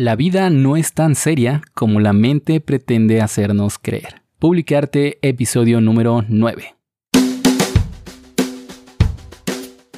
La 0.00 0.16
vida 0.16 0.48
no 0.48 0.78
es 0.78 0.94
tan 0.94 1.14
seria 1.14 1.60
como 1.74 2.00
la 2.00 2.14
mente 2.14 2.62
pretende 2.62 3.20
hacernos 3.20 3.78
creer. 3.78 4.22
Publicarte 4.38 5.18
episodio 5.20 5.82
número 5.82 6.24
9. 6.26 6.74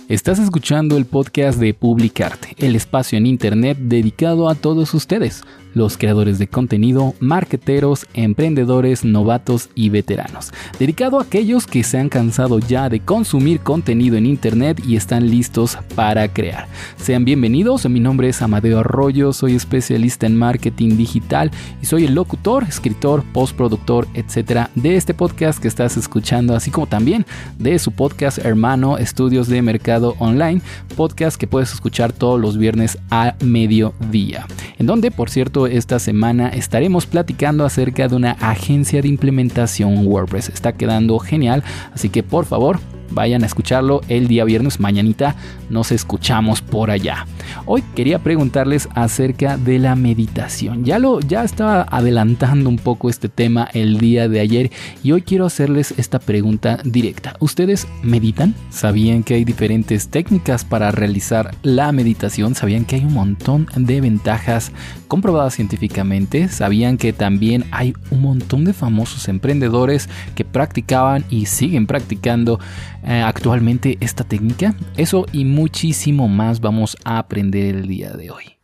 Estás 0.09 0.41
escuchando 0.41 0.97
el 0.97 1.07
podcast 1.07 1.61
de 1.61 1.73
Publicarte, 1.73 2.57
el 2.59 2.75
espacio 2.75 3.17
en 3.17 3.27
Internet 3.27 3.79
dedicado 3.79 4.49
a 4.49 4.57
todos 4.57 4.93
ustedes 4.93 5.45
los 5.75 5.97
creadores 5.97 6.39
de 6.39 6.47
contenido, 6.47 7.15
marqueteros, 7.21 8.07
emprendedores, 8.15 9.05
novatos 9.05 9.71
y 9.75 9.89
veteranos. 9.89 10.53
Dedicado 10.79 11.19
a 11.19 11.23
aquellos 11.23 11.67
que 11.67 11.83
se 11.83 11.99
han 11.99 12.09
cansado 12.09 12.59
ya 12.59 12.89
de 12.89 13.01
consumir 13.01 13.61
contenido 13.61 14.17
en 14.17 14.27
internet 14.27 14.83
y 14.87 14.97
están 14.97 15.31
listos 15.31 15.79
para 15.95 16.29
crear. 16.29 16.67
Sean 16.97 17.25
bienvenidos, 17.25 17.89
mi 17.89 18.01
nombre 18.01 18.29
es 18.29 18.43
Amadeo 18.43 18.81
Arroyo, 18.81 19.33
soy 19.33 19.55
especialista 19.55 20.27
en 20.27 20.37
marketing 20.37 20.97
digital 20.97 21.51
y 21.81 21.87
soy 21.87 22.05
el 22.05 22.15
locutor, 22.15 22.65
escritor, 22.65 23.23
postproductor, 23.33 24.07
etcétera, 24.15 24.71
de 24.75 24.97
este 24.97 25.15
podcast 25.15 25.61
que 25.61 25.69
estás 25.69 25.97
escuchando, 25.97 26.55
así 26.55 26.71
como 26.71 26.87
también 26.87 27.27
de 27.59 27.79
su 27.79 27.93
podcast 27.93 28.39
hermano 28.39 28.99
Estudios 28.99 29.49
de 29.49 29.63
Mercado 29.63 30.15
Online, 30.19 30.61
podcast 30.97 31.37
que 31.37 31.47
puedes 31.47 31.73
escuchar 31.73 32.13
todos 32.13 32.41
los 32.41 32.59
viernes 32.59 32.99
a 33.11 33.35
mediodía. 33.41 34.47
En 34.79 34.87
donde, 34.87 35.11
por 35.11 35.31
cierto, 35.31 35.62
esta 35.67 35.99
semana 35.99 36.49
estaremos 36.49 37.07
platicando 37.07 37.65
acerca 37.65 38.09
de 38.09 38.17
una 38.17 38.33
agencia 38.33 39.03
de 39.03 39.09
implementación 39.09 40.07
WordPress. 40.07 40.49
Está 40.49 40.73
quedando 40.73 41.19
genial, 41.19 41.63
así 41.95 42.09
que 42.09 42.23
por 42.23 42.45
favor 42.45 42.81
vayan 43.13 43.43
a 43.43 43.47
escucharlo 43.47 44.01
el 44.09 44.29
día 44.29 44.45
viernes, 44.45 44.81
mañanita 44.81 45.37
nos 45.71 45.91
escuchamos 45.91 46.61
por 46.61 46.91
allá. 46.91 47.27
Hoy 47.67 47.83
quería 47.95 48.19
preguntarles 48.19 48.89
acerca 48.95 49.57
de 49.57 49.79
la 49.79 49.97
meditación. 49.97 50.85
Ya 50.85 50.99
lo 50.99 51.21
ya 51.21 51.45
estaba 51.45 51.83
adelantando 51.83 52.69
un 52.69 52.77
poco 52.77 53.09
este 53.09 53.29
tema 53.29 53.69
el 53.73 53.99
día 53.99 54.29
de 54.29 54.41
ayer 54.41 54.71
y 55.03 55.13
hoy 55.13 55.23
quiero 55.23 55.47
hacerles 55.47 55.95
esta 55.97 56.19
pregunta 56.19 56.79
directa. 56.85 57.37
¿Ustedes 57.41 57.87
meditan? 58.03 58.55
¿Sabían 58.71 59.23
que 59.23 59.35
hay 59.35 59.45
diferentes 59.45 60.09
técnicas 60.09 60.65
para 60.65 60.91
realizar 60.91 61.55
la 61.63 61.93
meditación? 61.93 62.55
¿Sabían 62.55 62.85
que 62.85 62.97
hay 62.97 63.05
un 63.05 63.15
montón 63.15 63.67
de 63.75 64.01
ventajas 64.01 64.73
comprobadas 65.09 65.55
científicamente? 65.55 66.49
¿Sabían 66.49 66.99
que 66.99 67.13
también 67.13 67.65
hay 67.71 67.95
un 68.11 68.23
montón 68.23 68.65
de 68.65 68.73
famosos 68.73 69.29
emprendedores 69.29 70.09
que 70.35 70.45
practicaban 70.45 71.25
y 71.31 71.47
siguen 71.47 71.87
practicando 71.87 72.61
eh, 73.03 73.21
actualmente 73.21 73.99
esta 74.01 74.25
técnica? 74.25 74.75
Eso 74.97 75.27
y 75.33 75.45
muchísimo 75.45 76.29
más 76.29 76.61
vamos 76.61 76.97
a 77.05 77.19
aprender 77.19 77.75
el 77.77 77.87
día 77.87 78.13
de 78.13 78.31
hoy. 78.31 78.62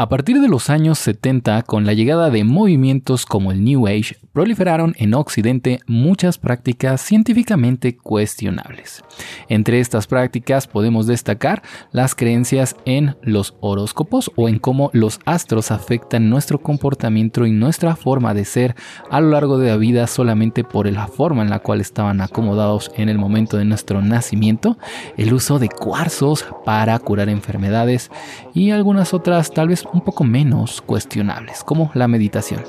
A 0.00 0.08
partir 0.08 0.40
de 0.40 0.48
los 0.48 0.70
años 0.70 0.98
70, 0.98 1.60
con 1.64 1.84
la 1.84 1.92
llegada 1.92 2.30
de 2.30 2.42
movimientos 2.42 3.26
como 3.26 3.52
el 3.52 3.62
New 3.62 3.86
Age, 3.86 4.16
proliferaron 4.32 4.94
en 4.96 5.12
Occidente 5.12 5.80
muchas 5.86 6.38
prácticas 6.38 7.02
científicamente 7.02 7.98
cuestionables. 7.98 9.04
Entre 9.50 9.78
estas 9.78 10.06
prácticas 10.06 10.66
podemos 10.66 11.06
destacar 11.06 11.62
las 11.92 12.14
creencias 12.14 12.76
en 12.86 13.16
los 13.20 13.56
horóscopos 13.60 14.30
o 14.36 14.48
en 14.48 14.58
cómo 14.58 14.88
los 14.94 15.20
astros 15.26 15.70
afectan 15.70 16.30
nuestro 16.30 16.62
comportamiento 16.62 17.44
y 17.44 17.50
nuestra 17.50 17.94
forma 17.94 18.32
de 18.32 18.46
ser 18.46 18.76
a 19.10 19.20
lo 19.20 19.28
largo 19.28 19.58
de 19.58 19.68
la 19.68 19.76
vida 19.76 20.06
solamente 20.06 20.64
por 20.64 20.90
la 20.90 21.08
forma 21.08 21.42
en 21.42 21.50
la 21.50 21.58
cual 21.58 21.82
estaban 21.82 22.22
acomodados 22.22 22.90
en 22.96 23.10
el 23.10 23.18
momento 23.18 23.58
de 23.58 23.66
nuestro 23.66 24.00
nacimiento, 24.00 24.78
el 25.18 25.34
uso 25.34 25.58
de 25.58 25.68
cuarzos 25.68 26.46
para 26.64 26.98
curar 27.00 27.28
enfermedades 27.28 28.10
y 28.54 28.70
algunas 28.70 29.12
otras 29.12 29.52
tal 29.52 29.68
vez 29.68 29.84
un 29.92 30.00
poco 30.00 30.24
menos 30.24 30.80
cuestionables, 30.80 31.64
como 31.64 31.90
la 31.94 32.08
meditación. 32.08 32.62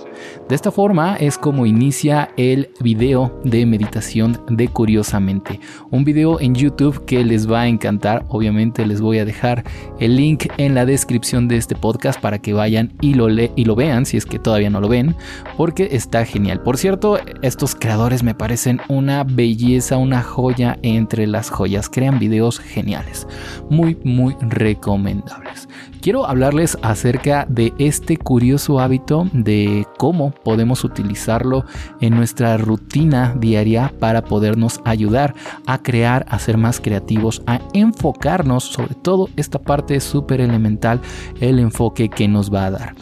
De 0.48 0.56
esta 0.56 0.72
forma 0.72 1.16
es 1.18 1.38
como 1.38 1.66
inicia 1.66 2.32
el 2.38 2.70
video 2.80 3.40
de 3.44 3.66
meditación 3.66 4.40
de 4.50 4.68
Curiosamente, 4.68 5.60
un 5.90 6.04
video 6.04 6.40
en 6.40 6.56
YouTube 6.56 7.06
que 7.06 7.24
les 7.24 7.50
va 7.50 7.62
a 7.62 7.68
encantar, 7.68 8.26
obviamente 8.30 8.86
les 8.86 9.02
voy 9.02 9.20
a 9.20 9.26
dejar 9.26 9.64
el 10.00 10.16
link 10.16 10.46
en 10.58 10.76
la 10.76 10.86
descripción 10.86 11.48
de 11.48 11.58
este 11.58 11.76
podcast 11.76 12.20
para 12.20 12.40
que 12.40 12.54
vayan 12.54 12.94
y 13.02 13.14
lo, 13.14 13.30
y 13.30 13.66
lo 13.66 13.76
vean 13.76 14.06
si 14.06 14.18
es 14.18 14.26
que 14.26 14.40
todavía 14.40 14.70
no 14.70 14.82
lo 14.82 14.88
ven, 14.88 15.16
porque 15.58 15.90
está 15.92 16.26
genial. 16.26 16.62
Por 16.62 16.78
cierto, 16.78 17.20
estos 17.42 17.76
creadores 17.76 18.24
me 18.24 18.36
parecen 18.36 18.82
una 18.88 19.24
belleza, 19.24 19.98
una 19.98 20.24
joya 20.24 20.78
entre 20.82 21.28
las 21.28 21.50
joyas, 21.50 21.90
crean 21.90 22.20
videos 22.20 22.60
geniales, 22.60 23.28
muy 23.70 23.98
muy 24.04 24.36
recomendables. 24.42 25.68
Quiero 26.02 26.26
hablarles 26.26 26.80
acerca 26.82 27.46
de 27.48 27.74
este 27.78 28.18
curioso 28.18 28.80
hábito 28.80 29.28
de 29.34 29.86
cómo 30.00 30.32
podemos 30.32 30.84
utilizarlo 30.84 31.64
en 32.00 32.16
nuestra 32.16 32.58
rutina 32.58 33.36
diaria 33.38 33.94
para 34.00 34.24
podernos 34.24 34.82
ayudar 34.84 35.36
a 35.68 35.78
crear, 35.84 36.26
a 36.28 36.40
ser 36.40 36.58
más 36.58 36.80
creativos, 36.80 37.44
a 37.46 37.60
enfocarnos, 37.74 38.64
sobre 38.64 38.96
todo 38.96 39.30
esta 39.36 39.60
parte 39.60 40.00
súper 40.00 40.42
elemental, 40.42 41.02
el 41.40 41.60
enfoque 41.60 42.10
que 42.10 42.28
nos 42.28 42.52
va 42.52 42.66
a 42.66 42.72
dar. 42.72 42.96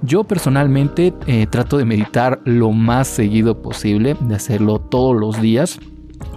Yo 0.00 0.24
personalmente 0.24 1.12
eh, 1.26 1.46
trato 1.50 1.76
de 1.76 1.84
meditar 1.84 2.40
lo 2.46 2.72
más 2.72 3.06
seguido 3.06 3.60
posible, 3.60 4.16
de 4.18 4.34
hacerlo 4.34 4.78
todos 4.78 5.14
los 5.14 5.42
días 5.42 5.78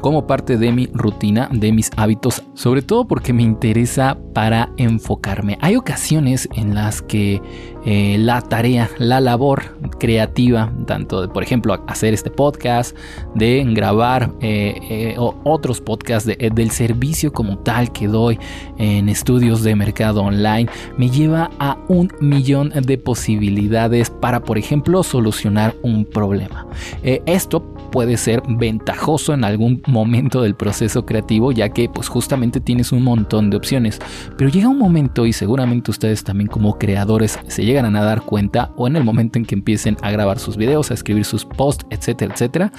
como 0.01 0.27
parte 0.27 0.57
de 0.57 0.71
mi 0.71 0.87
rutina, 0.93 1.49
de 1.51 1.71
mis 1.71 1.91
hábitos, 1.97 2.43
sobre 2.53 2.81
todo 2.81 3.07
porque 3.07 3.33
me 3.33 3.43
interesa 3.43 4.17
para 4.33 4.71
enfocarme. 4.77 5.57
Hay 5.61 5.75
ocasiones 5.75 6.47
en 6.55 6.75
las 6.75 7.01
que 7.01 7.41
eh, 7.85 8.17
la 8.19 8.41
tarea, 8.41 8.89
la 8.97 9.21
labor 9.21 9.77
creativa, 9.99 10.71
tanto 10.85 11.21
de, 11.21 11.27
por 11.29 11.43
ejemplo, 11.43 11.81
hacer 11.87 12.13
este 12.13 12.29
podcast, 12.29 12.95
de 13.35 13.65
grabar 13.69 14.33
eh, 14.41 14.75
eh, 14.89 15.15
otros 15.17 15.79
podcasts 15.79 16.29
del 16.29 16.71
servicio 16.71 17.31
como 17.31 17.59
tal 17.59 17.91
que 17.91 18.07
doy 18.07 18.37
en 18.77 19.07
estudios 19.07 19.63
de 19.63 19.75
mercado 19.75 20.21
online, 20.23 20.69
me 20.97 21.09
lleva 21.09 21.51
a 21.59 21.77
un 21.87 22.11
millón 22.19 22.69
de 22.69 22.97
posibilidades 22.97 24.09
para, 24.09 24.41
por 24.41 24.57
ejemplo, 24.57 25.01
solucionar 25.03 25.75
un 25.81 26.05
problema. 26.05 26.67
esto 27.01 27.63
puede 27.91 28.17
ser 28.17 28.43
ventajoso 28.47 29.33
en 29.33 29.43
algún 29.43 29.81
momento 29.91 30.41
del 30.41 30.55
proceso 30.55 31.05
creativo, 31.05 31.51
ya 31.51 31.69
que 31.69 31.89
pues 31.89 32.07
justamente 32.07 32.59
tienes 32.59 32.91
un 32.91 33.03
montón 33.03 33.49
de 33.49 33.57
opciones. 33.57 33.99
Pero 34.37 34.49
llega 34.49 34.69
un 34.69 34.77
momento 34.77 35.25
y 35.25 35.33
seguramente 35.33 35.91
ustedes 35.91 36.23
también 36.23 36.47
como 36.47 36.77
creadores 36.77 37.39
se 37.47 37.65
llegan 37.65 37.95
a 37.95 38.03
dar 38.03 38.21
cuenta 38.21 38.71
o 38.75 38.87
en 38.87 38.95
el 38.95 39.03
momento 39.03 39.39
en 39.39 39.45
que 39.45 39.55
empiecen 39.55 39.97
a 40.01 40.11
grabar 40.11 40.39
sus 40.39 40.57
videos, 40.57 40.91
a 40.91 40.93
escribir 40.93 41.25
sus 41.25 41.45
posts, 41.45 41.85
etcétera, 41.89 42.33
etcétera, 42.33 42.71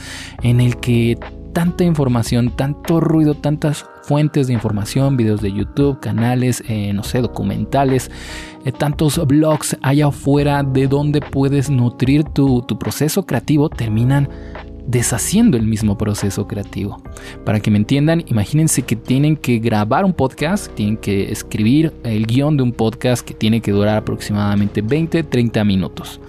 en 0.42 0.60
el 0.60 0.76
que 0.76 1.18
tanta 1.52 1.84
información, 1.84 2.50
tanto 2.50 3.00
ruido, 3.00 3.34
tantas 3.34 3.84
fuentes 4.02 4.46
de 4.46 4.52
información, 4.52 5.16
videos 5.16 5.40
de 5.40 5.52
YouTube, 5.52 6.00
canales, 6.00 6.62
eh, 6.68 6.92
no 6.92 7.02
sé, 7.02 7.20
documentales, 7.20 8.10
eh, 8.64 8.72
tantos 8.72 9.24
blogs 9.26 9.76
allá 9.82 10.08
afuera 10.08 10.62
de 10.62 10.86
donde 10.86 11.20
puedes 11.20 11.70
nutrir 11.70 12.24
tu, 12.24 12.62
tu 12.62 12.78
proceso 12.78 13.26
creativo, 13.26 13.68
terminan 13.68 14.28
deshaciendo 14.86 15.56
el 15.56 15.66
mismo 15.66 15.96
proceso 15.96 16.46
creativo. 16.46 17.02
Para 17.44 17.60
que 17.60 17.70
me 17.70 17.78
entiendan, 17.78 18.24
imagínense 18.26 18.82
que 18.82 18.96
tienen 18.96 19.36
que 19.36 19.58
grabar 19.58 20.04
un 20.04 20.12
podcast, 20.12 20.72
tienen 20.74 20.96
que 20.96 21.30
escribir 21.30 21.92
el 22.04 22.26
guion 22.26 22.56
de 22.56 22.62
un 22.62 22.72
podcast 22.72 23.26
que 23.26 23.34
tiene 23.34 23.60
que 23.60 23.72
durar 23.72 23.96
aproximadamente 23.96 24.82
20-30 24.82 25.64
minutos 25.64 26.20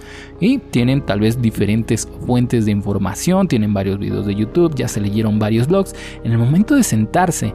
y 0.42 0.58
tienen 0.58 1.06
tal 1.06 1.20
vez 1.20 1.40
diferentes 1.40 2.08
fuentes 2.26 2.64
de 2.64 2.72
información, 2.72 3.46
tienen 3.46 3.72
varios 3.72 4.00
videos 4.00 4.26
de 4.26 4.34
YouTube, 4.34 4.74
ya 4.74 4.88
se 4.88 5.00
leyeron 5.00 5.38
varios 5.38 5.68
blogs. 5.68 5.94
En 6.24 6.32
el 6.32 6.38
momento 6.38 6.74
de 6.74 6.82
sentarse 6.82 7.54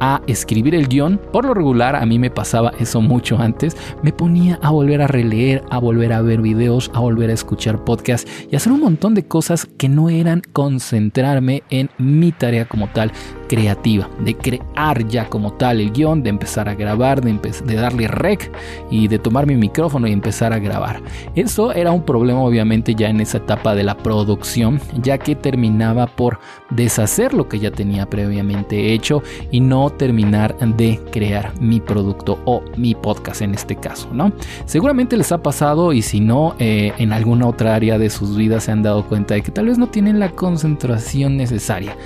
a 0.00 0.22
escribir 0.26 0.74
el 0.74 0.88
guion, 0.88 1.20
por 1.32 1.44
lo 1.44 1.54
regular 1.54 1.96
a 1.96 2.06
mí 2.06 2.18
me 2.18 2.30
pasaba 2.30 2.72
eso 2.78 3.00
mucho 3.00 3.38
antes, 3.38 3.76
me 4.02 4.12
ponía 4.12 4.58
a 4.62 4.70
volver 4.70 5.02
a 5.02 5.06
releer, 5.06 5.62
a 5.70 5.78
volver 5.78 6.12
a 6.12 6.22
ver 6.22 6.40
videos, 6.40 6.90
a 6.94 7.00
volver 7.00 7.30
a 7.30 7.34
escuchar 7.34 7.84
podcasts 7.84 8.30
y 8.50 8.56
hacer 8.56 8.72
un 8.72 8.80
montón 8.80 9.14
de 9.14 9.26
cosas 9.26 9.66
que 9.66 9.88
no 9.88 10.08
eran 10.10 10.42
concentrarme 10.52 11.62
en 11.70 11.90
mi 11.98 12.32
tarea 12.32 12.66
como 12.66 12.88
tal 12.88 13.12
creativa, 13.48 14.08
de 14.20 14.36
crear 14.36 15.06
ya 15.08 15.28
como 15.28 15.52
tal 15.54 15.80
el 15.80 15.92
guion, 15.92 16.22
de 16.22 16.30
empezar 16.30 16.68
a 16.68 16.74
grabar, 16.74 17.20
de, 17.20 17.32
de 17.64 17.74
darle 17.74 18.06
rec 18.06 18.52
y 18.90 19.08
de 19.08 19.18
tomar 19.18 19.46
mi 19.46 19.56
micrófono 19.56 20.06
y 20.06 20.12
empezar 20.12 20.52
a 20.52 20.58
grabar. 20.58 21.00
Eso 21.34 21.72
era 21.72 21.90
un 21.90 22.04
problema 22.04 22.42
obviamente 22.42 22.94
ya 22.94 23.08
en 23.08 23.20
esa 23.20 23.38
etapa 23.38 23.74
de 23.74 23.82
la 23.82 23.96
producción, 23.96 24.80
ya 25.02 25.18
que 25.18 25.34
terminaba 25.34 26.06
por 26.06 26.38
deshacer 26.70 27.34
lo 27.34 27.48
que 27.48 27.58
ya 27.58 27.70
tenía 27.70 28.06
previamente 28.06 28.92
hecho 28.92 29.22
y 29.50 29.60
no 29.60 29.90
terminar 29.90 30.56
de 30.58 31.00
crear 31.10 31.52
mi 31.60 31.80
producto 31.80 32.38
o 32.44 32.62
mi 32.76 32.94
podcast 32.94 33.42
en 33.42 33.54
este 33.54 33.76
caso, 33.76 34.08
¿no? 34.12 34.32
Seguramente 34.66 35.16
les 35.16 35.32
ha 35.32 35.42
pasado 35.42 35.92
y 35.92 36.02
si 36.02 36.20
no, 36.20 36.54
eh, 36.58 36.92
en 36.98 37.12
alguna 37.12 37.46
otra 37.46 37.74
área 37.74 37.98
de 37.98 38.10
sus 38.10 38.36
vidas 38.36 38.64
se 38.64 38.72
han 38.72 38.82
dado 38.82 39.04
cuenta 39.04 39.34
de 39.34 39.42
que 39.42 39.50
tal 39.50 39.66
vez 39.66 39.78
no 39.78 39.88
tienen 39.88 40.18
la 40.18 40.30
concentración 40.30 41.36
necesaria. 41.36 41.96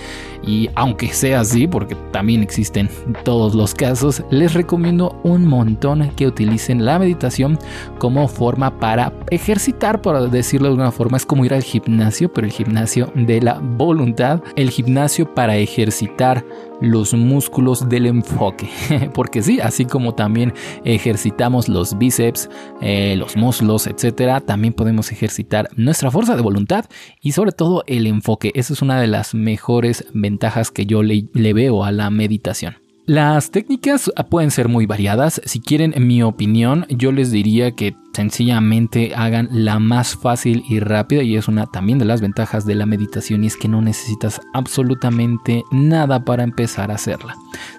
Y 0.45 0.71
aunque 0.75 1.09
sea 1.09 1.32
así, 1.35 1.67
porque 1.67 1.95
también 2.11 2.43
existen 2.43 2.89
todos 3.25 3.55
los 3.55 3.75
casos, 3.75 4.23
les 4.31 4.55
recomiendo 4.55 5.21
un 5.23 5.47
montón 5.47 6.11
que 6.17 6.27
utilicen 6.27 6.85
la 6.85 6.99
meditación 6.99 7.59
como 7.99 8.29
forma 8.29 8.79
para 8.79 9.13
ejercitar, 9.31 10.01
por 10.01 10.31
decirlo 10.31 10.69
de 10.69 10.73
alguna 10.73 10.93
forma, 10.93 11.17
es 11.17 11.27
como 11.27 11.45
ir 11.45 11.55
al 11.55 11.63
gimnasio, 11.63 12.33
pero 12.33 12.47
el 12.47 12.53
gimnasio 12.53 13.11
de 13.15 13.41
la 13.41 13.59
voluntad, 13.59 14.43
el 14.57 14.71
gimnasio 14.71 15.33
para 15.35 15.57
ejercitar 15.57 16.45
los 16.83 17.15
músculos 17.15 17.89
del 17.89 18.07
enfoque. 18.07 18.69
Porque 19.15 19.43
sí, 19.43 19.61
así 19.61 19.85
como 19.85 20.15
también 20.15 20.53
ejercitamos 20.85 21.69
los 21.69 21.97
bíceps, 21.97 22.51
eh, 22.81 23.15
los 23.17 23.37
muslos, 23.37 23.87
etcétera, 23.87 24.41
también 24.41 24.75
podemos 24.75 25.11
ejercitar 25.13 25.69
nuestra 25.77 26.11
fuerza 26.11 26.37
de 26.37 26.43
voluntad 26.43 26.85
y 27.21 27.33
sobre 27.33 27.53
todo 27.53 27.85
el 27.87 28.07
enfoque. 28.07 28.53
Esa 28.55 28.73
es 28.73 28.83
una 28.83 29.01
de 29.01 29.07
las 29.07 29.35
mejores 29.35 30.05
ventajas 30.13 30.71
que 30.71 30.85
yo 30.85 31.03
le 31.03 31.53
veo 31.53 31.85
a 31.85 31.93
la 31.93 32.11
meditación. 32.11 32.82
Las 33.05 33.51
técnicas 33.51 34.13
pueden 34.31 34.53
ser 34.53 34.69
muy 34.69 34.87
variadas. 34.87 35.41
Si 35.45 35.59
quieren 35.59 35.93
mi 36.07 36.23
opinión, 36.23 36.87
yo 36.89 37.11
les 37.11 37.33
diría 37.33 37.73
que 37.73 37.97
sencillamente 38.15 39.13
hagan 39.17 39.49
la 39.51 39.81
más 39.81 40.15
fácil 40.15 40.63
y 40.69 40.79
rápida 40.79 41.25
y 41.25 41.35
es 41.35 41.49
una 41.49 41.67
también 41.67 41.99
de 41.99 42.05
las 42.05 42.21
ventajas 42.21 42.65
de 42.65 42.77
la 42.77 42.87
meditación 42.87 43.43
y 43.43 43.49
es 43.49 43.57
que 43.57 43.67
no 43.67 43.83
necesitas 43.83 44.41
absolutamente 44.55 45.65
nada 45.73 46.25
para 46.25 46.45
empezar 46.45 46.93
a 46.93 46.95
hacerla. 46.95 47.35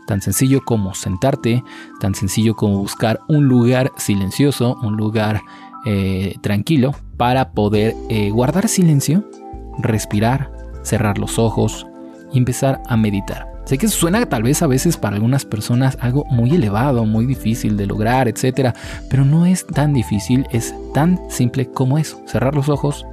Tan 0.08 0.22
sencillo 0.22 0.66
como 0.66 0.94
sentarte, 0.94 1.64
tan 2.02 2.16
sencillo 2.16 2.54
como 2.58 2.80
buscar 2.80 3.22
un 3.30 3.46
lugar 3.46 3.94
silencioso, 3.96 4.78
un 4.84 4.98
lugar 4.98 5.42
eh, 5.86 6.36
tranquilo 6.42 6.96
para 7.16 7.52
poder 7.54 7.96
eh, 8.10 8.30
guardar 8.30 8.68
silencio, 8.68 9.24
respirar, 9.80 10.52
cerrar 10.82 11.18
los 11.18 11.40
ojos 11.40 11.88
y 12.34 12.40
empezar 12.40 12.82
a 12.90 12.98
meditar. 12.98 13.53
Sé 13.66 13.78
que 13.78 13.88
suena 13.88 14.26
tal 14.26 14.44
vez 14.44 14.62
a 14.62 14.68
veces 14.68 14.98
para 14.98 15.16
algunas 15.16 15.46
personas 15.46 15.98
algo 16.02 16.26
muy 16.26 16.54
elevado, 16.54 17.06
muy 17.06 17.26
difícil 17.26 17.78
de 17.78 17.88
lograr, 17.88 18.28
etcétera, 18.28 18.76
pero 19.10 19.24
no 19.24 19.46
es 19.46 19.66
tan 19.66 19.94
difícil, 19.94 20.46
es 20.52 20.74
tan 20.94 21.20
simple 21.30 21.68
como 21.68 21.98
eso. 21.98 22.22
Cerrar 22.28 22.56
los 22.56 22.68
ojos, 22.68 23.06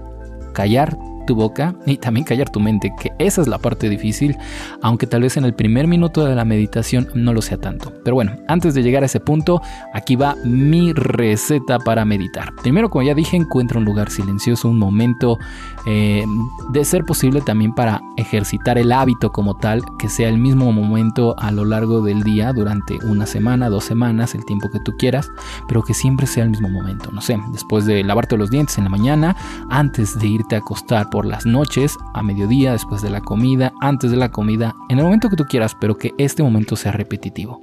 callar 0.53 0.97
tu 1.27 1.35
boca 1.35 1.75
y 1.87 1.97
también 1.97 2.25
callar 2.25 2.51
tu 2.51 2.61
mente, 2.61 2.93
que 3.01 3.13
esa 3.19 3.41
es 3.41 3.49
la 3.49 3.59
parte 3.59 3.89
difícil, 3.89 4.37
aunque 4.83 5.07
tal 5.07 5.23
vez 5.23 5.37
en 5.37 5.45
el 5.45 5.55
primer 5.55 5.87
minuto 5.87 6.25
de 6.25 6.35
la 6.35 6.45
meditación 6.45 7.09
no 7.15 7.33
lo 7.33 7.43
sea 7.43 7.59
tanto. 7.59 7.93
Pero 8.05 8.15
bueno, 8.15 8.33
antes 8.49 8.75
de 8.75 8.83
llegar 8.83 9.03
a 9.03 9.07
ese 9.07 9.21
punto, 9.21 9.61
aquí 9.93 10.17
va 10.17 10.37
mi 10.45 10.93
receta 10.93 11.79
para 11.79 12.05
meditar. 12.05 12.55
Primero, 12.63 12.91
como 12.91 13.03
ya 13.03 13.15
dije, 13.15 13.37
encuentra 13.37 13.79
un 13.79 13.85
lugar 13.85 14.11
silencioso, 14.11 14.69
un 14.69 14.79
momento 14.79 15.39
eh, 15.87 16.25
de 16.71 16.85
ser 16.85 17.05
posible 17.05 17.41
también 17.41 17.75
para 17.75 18.01
ejercitar 18.17 18.79
el 18.79 18.93
hábito 18.93 19.33
como 19.33 19.57
tal, 19.57 19.83
que 19.99 20.09
sea 20.09 20.29
el 20.29 20.39
mismo 20.39 20.73
momento 20.73 21.35
a 21.39 21.51
lo 21.51 21.65
largo 21.65 22.03
del 22.03 22.23
día, 22.23 22.53
durante 22.53 22.99
una 23.05 23.27
semana, 23.27 23.69
dos 23.69 23.85
semanas, 23.85 24.35
el 24.35 24.45
tiempo 24.45 24.71
que 24.71 24.81
tú 24.81 24.97
quieras, 24.99 25.31
pero 25.69 25.83
que 25.83 25.95
siempre 25.95 26.27
sea 26.27 26.45
el 26.45 26.51
mismo 26.51 26.69
momento. 26.69 27.11
No 27.13 27.21
sé, 27.21 27.39
después 27.53 27.87
de 27.87 28.03
lavarte 28.05 28.37
los 28.37 28.51
dientes 28.51 28.79
en 28.79 28.85
la 28.85 28.91
mañana, 28.91 29.37
antes 29.69 30.19
de 30.19 30.27
irte 30.27 30.57
a 30.57 30.59
acostar 30.59 31.10
por 31.11 31.27
las 31.27 31.47
noches, 31.47 31.97
a 32.15 32.23
mediodía, 32.23 32.73
después 32.73 33.03
de 33.03 33.11
la 33.11 33.21
comida, 33.21 33.73
antes 33.81 34.11
de 34.11 34.17
la 34.17 34.31
comida, 34.31 34.75
en 34.89 34.99
el 34.99 35.05
momento 35.05 35.29
que 35.29 35.37
tú 35.37 35.45
quieras, 35.45 35.77
pero 35.81 35.99
que 35.99 36.13
este 36.19 36.43
momento 36.43 36.77
sea 36.77 36.93
repetitivo. 36.93 37.63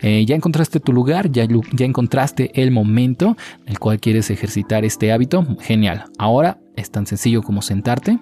Eh, 0.00 0.24
ya 0.26 0.36
encontraste 0.36 0.80
tu 0.80 0.92
lugar, 0.92 1.30
ya, 1.30 1.46
ya 1.72 1.86
encontraste 1.86 2.50
el 2.54 2.70
momento 2.70 3.36
en 3.64 3.72
el 3.72 3.78
cual 3.78 4.00
quieres 4.00 4.30
ejercitar 4.30 4.84
este 4.84 5.12
hábito, 5.12 5.46
genial. 5.60 6.04
Ahora 6.18 6.58
es 6.76 6.90
tan 6.90 7.06
sencillo 7.06 7.42
como 7.42 7.62
sentarte, 7.62 8.18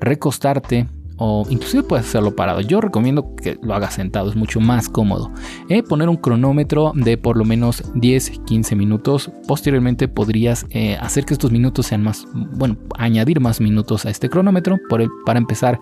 recostarte, 0.00 0.86
o 1.16 1.46
inclusive 1.48 1.82
puedes 1.82 2.06
hacerlo 2.06 2.34
parado. 2.34 2.60
Yo 2.60 2.80
recomiendo 2.80 3.34
que 3.36 3.58
lo 3.62 3.74
hagas 3.74 3.94
sentado, 3.94 4.28
es 4.28 4.36
mucho 4.36 4.60
más 4.60 4.88
cómodo. 4.88 5.30
Eh, 5.68 5.82
poner 5.82 6.08
un 6.08 6.16
cronómetro 6.16 6.92
de 6.94 7.16
por 7.16 7.36
lo 7.36 7.44
menos 7.44 7.84
10-15 7.94 8.76
minutos. 8.76 9.30
Posteriormente 9.46 10.08
podrías 10.08 10.66
eh, 10.70 10.96
hacer 10.96 11.24
que 11.24 11.34
estos 11.34 11.52
minutos 11.52 11.86
sean 11.86 12.02
más, 12.02 12.26
bueno, 12.32 12.76
añadir 12.98 13.40
más 13.40 13.60
minutos 13.60 14.06
a 14.06 14.10
este 14.10 14.28
cronómetro. 14.28 14.78
Por 14.88 15.02
el, 15.02 15.08
para 15.24 15.38
empezar, 15.38 15.78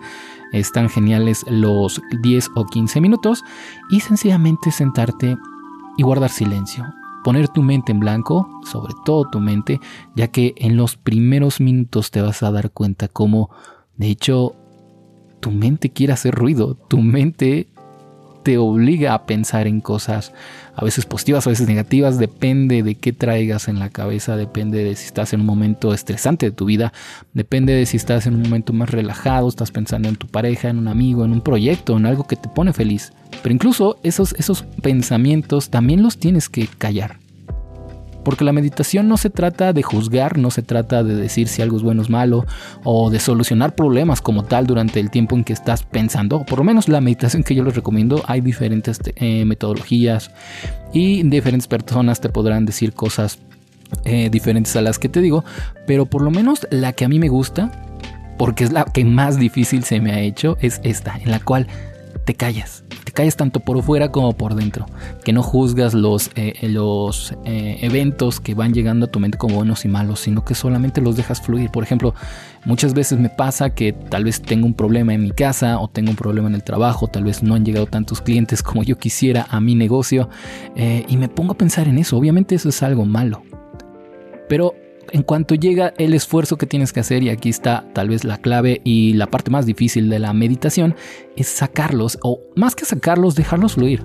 están 0.51 0.89
geniales 0.89 1.45
los 1.49 2.01
10 2.21 2.51
o 2.55 2.65
15 2.65 3.01
minutos 3.01 3.43
y 3.89 4.01
sencillamente 4.01 4.71
sentarte 4.71 5.35
y 5.97 6.03
guardar 6.03 6.29
silencio. 6.29 6.85
Poner 7.23 7.47
tu 7.47 7.63
mente 7.63 7.91
en 7.91 7.99
blanco, 7.99 8.49
sobre 8.65 8.93
todo 9.05 9.29
tu 9.29 9.39
mente, 9.39 9.79
ya 10.15 10.27
que 10.27 10.53
en 10.57 10.75
los 10.75 10.97
primeros 10.97 11.61
minutos 11.61 12.11
te 12.11 12.21
vas 12.21 12.43
a 12.43 12.51
dar 12.51 12.71
cuenta 12.71 13.07
cómo, 13.07 13.49
de 13.95 14.09
hecho, 14.09 14.57
tu 15.43 15.51
mente 15.51 15.89
quiere 15.89 16.13
hacer 16.13 16.33
ruido, 16.33 16.75
tu 16.87 16.99
mente 17.01 17.67
te 18.43 18.57
obliga 18.57 19.13
a 19.13 19.25
pensar 19.25 19.67
en 19.67 19.81
cosas 19.81 20.31
a 20.73 20.85
veces 20.85 21.05
positivas, 21.05 21.45
a 21.45 21.49
veces 21.49 21.67
negativas, 21.67 22.17
depende 22.17 22.81
de 22.81 22.95
qué 22.95 23.11
traigas 23.11 23.67
en 23.67 23.77
la 23.77 23.89
cabeza, 23.89 24.37
depende 24.37 24.85
de 24.85 24.95
si 24.95 25.05
estás 25.05 25.33
en 25.33 25.41
un 25.41 25.45
momento 25.45 25.93
estresante 25.93 26.45
de 26.45 26.53
tu 26.53 26.63
vida, 26.63 26.93
depende 27.33 27.73
de 27.73 27.85
si 27.85 27.97
estás 27.97 28.25
en 28.25 28.35
un 28.35 28.43
momento 28.43 28.71
más 28.71 28.89
relajado, 28.89 29.49
estás 29.49 29.71
pensando 29.71 30.07
en 30.07 30.15
tu 30.15 30.27
pareja, 30.27 30.69
en 30.69 30.77
un 30.77 30.87
amigo, 30.87 31.25
en 31.25 31.33
un 31.33 31.41
proyecto, 31.41 31.97
en 31.97 32.05
algo 32.05 32.25
que 32.25 32.37
te 32.37 32.47
pone 32.47 32.71
feliz. 32.71 33.11
Pero 33.41 33.53
incluso 33.53 33.97
esos, 34.03 34.33
esos 34.39 34.63
pensamientos 34.81 35.69
también 35.69 36.01
los 36.03 36.19
tienes 36.19 36.47
que 36.47 36.67
callar. 36.67 37.22
Porque 38.23 38.43
la 38.43 38.53
meditación 38.53 39.07
no 39.07 39.17
se 39.17 39.29
trata 39.29 39.73
de 39.73 39.83
juzgar, 39.83 40.37
no 40.37 40.51
se 40.51 40.61
trata 40.61 41.03
de 41.03 41.15
decir 41.15 41.47
si 41.47 41.61
algo 41.61 41.77
es 41.77 41.83
bueno 41.83 42.01
o 42.01 42.03
es 42.03 42.09
malo, 42.09 42.45
o 42.83 43.09
de 43.09 43.19
solucionar 43.19 43.75
problemas 43.75 44.21
como 44.21 44.43
tal 44.43 44.65
durante 44.65 44.99
el 44.99 45.09
tiempo 45.09 45.35
en 45.35 45.43
que 45.43 45.53
estás 45.53 45.83
pensando. 45.83 46.45
Por 46.45 46.59
lo 46.59 46.63
menos 46.63 46.87
la 46.87 47.01
meditación 47.01 47.43
que 47.43 47.55
yo 47.55 47.63
les 47.63 47.75
recomiendo, 47.75 48.23
hay 48.27 48.41
diferentes 48.41 48.99
eh, 49.15 49.45
metodologías 49.45 50.31
y 50.93 51.23
diferentes 51.23 51.67
personas 51.67 52.21
te 52.21 52.29
podrán 52.29 52.65
decir 52.65 52.93
cosas 52.93 53.39
eh, 54.05 54.29
diferentes 54.31 54.75
a 54.75 54.81
las 54.81 54.99
que 54.99 55.09
te 55.09 55.21
digo, 55.21 55.45
pero 55.85 56.05
por 56.05 56.21
lo 56.21 56.31
menos 56.31 56.67
la 56.71 56.93
que 56.93 57.05
a 57.05 57.09
mí 57.09 57.19
me 57.19 57.29
gusta, 57.29 57.71
porque 58.37 58.63
es 58.63 58.71
la 58.71 58.85
que 58.85 59.05
más 59.05 59.37
difícil 59.37 59.83
se 59.83 59.99
me 59.99 60.11
ha 60.11 60.19
hecho, 60.19 60.57
es 60.61 60.81
esta, 60.83 61.15
en 61.17 61.31
la 61.31 61.39
cual 61.39 61.67
te 62.25 62.33
callas. 62.33 62.83
Te 63.13 63.17
callas 63.17 63.35
tanto 63.37 63.59
por 63.59 63.83
fuera 63.83 64.11
como 64.11 64.33
por 64.33 64.55
dentro. 64.55 64.87
Que 65.23 65.33
no 65.33 65.43
juzgas 65.43 65.93
los, 65.93 66.31
eh, 66.33 66.67
los 66.67 67.35
eh, 67.45 67.77
eventos 67.81 68.39
que 68.39 68.55
van 68.55 68.73
llegando 68.73 69.05
a 69.05 69.11
tu 69.11 69.19
mente 69.19 69.37
como 69.37 69.57
buenos 69.57 69.85
y 69.85 69.87
malos, 69.87 70.21
sino 70.21 70.43
que 70.43 70.55
solamente 70.55 70.99
los 70.99 71.15
dejas 71.15 71.39
fluir. 71.39 71.69
Por 71.69 71.83
ejemplo, 71.83 72.15
muchas 72.65 72.95
veces 72.95 73.19
me 73.19 73.29
pasa 73.29 73.69
que 73.69 73.93
tal 73.93 74.23
vez 74.23 74.41
tengo 74.41 74.65
un 74.65 74.73
problema 74.73 75.13
en 75.13 75.21
mi 75.21 75.29
casa 75.29 75.77
o 75.77 75.87
tengo 75.87 76.09
un 76.09 76.15
problema 76.15 76.47
en 76.47 76.55
el 76.55 76.63
trabajo, 76.63 77.07
tal 77.07 77.25
vez 77.25 77.43
no 77.43 77.53
han 77.53 77.63
llegado 77.63 77.85
tantos 77.85 78.19
clientes 78.19 78.63
como 78.63 78.81
yo 78.81 78.97
quisiera 78.97 79.45
a 79.51 79.59
mi 79.59 79.75
negocio 79.75 80.27
eh, 80.75 81.05
y 81.07 81.17
me 81.17 81.29
pongo 81.29 81.51
a 81.53 81.57
pensar 81.57 81.87
en 81.87 81.99
eso. 81.99 82.17
Obviamente 82.17 82.55
eso 82.55 82.69
es 82.69 82.81
algo 82.81 83.05
malo. 83.05 83.43
Pero 84.49 84.73
en 85.11 85.23
cuanto 85.23 85.55
llega 85.55 85.93
el 85.97 86.13
esfuerzo 86.13 86.57
que 86.57 86.65
tienes 86.65 86.93
que 86.93 86.99
hacer, 86.99 87.23
y 87.23 87.29
aquí 87.29 87.49
está 87.49 87.85
tal 87.93 88.09
vez 88.09 88.23
la 88.23 88.37
clave 88.37 88.81
y 88.83 89.13
la 89.13 89.27
parte 89.27 89.51
más 89.51 89.65
difícil 89.65 90.09
de 90.09 90.19
la 90.19 90.33
meditación, 90.33 90.95
es 91.35 91.47
sacarlos, 91.47 92.19
o 92.23 92.41
más 92.55 92.75
que 92.75 92.85
sacarlos, 92.85 93.35
dejarlos 93.35 93.73
fluir. 93.73 94.01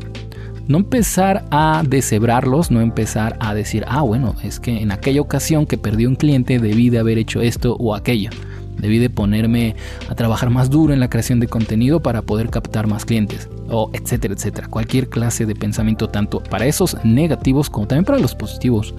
No 0.67 0.77
empezar 0.77 1.47
a 1.51 1.83
deshebrarlos, 1.87 2.71
no 2.71 2.83
empezar 2.83 3.39
a 3.41 3.55
decir, 3.55 3.85
ah, 3.89 4.03
bueno, 4.03 4.35
es 4.43 4.61
que 4.61 4.83
en 4.83 4.93
aquella 4.93 5.23
ocasión 5.23 5.67
que 5.67 5.79
perdí 5.79 6.05
un 6.05 6.17
cliente 6.17 6.59
debí 6.59 6.91
de 6.91 6.99
haber 6.99 7.17
hecho 7.17 7.41
esto 7.41 7.75
o 7.77 7.95
aquello. 7.95 8.31
Debí 8.79 8.99
de 8.99 9.11
ponerme 9.11 9.77
a 10.09 10.15
trabajar 10.15 10.51
más 10.51 10.71
duro 10.71 10.93
en 10.93 11.01
la 11.01 11.11
creación 11.11 11.41
de 11.41 11.49
contenido 11.49 12.01
para 12.01 12.23
poder 12.23 12.51
captar 12.51 12.87
más 12.87 13.05
clientes, 13.05 13.49
o 13.69 13.91
etcétera, 13.93 14.35
etcétera. 14.35 14.69
Cualquier 14.69 15.09
clase 15.09 15.47
de 15.47 15.55
pensamiento, 15.55 16.09
tanto 16.09 16.41
para 16.41 16.67
esos 16.67 16.97
negativos 17.05 17.71
como 17.71 17.87
también 17.87 18.05
para 18.05 18.19
los 18.19 18.35
positivos. 18.35 18.95